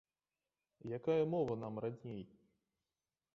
[0.97, 2.23] Якая мова нам радней?